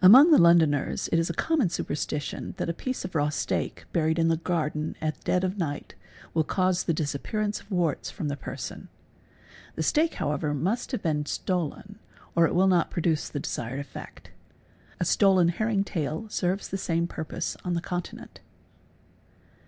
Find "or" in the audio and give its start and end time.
12.36-12.46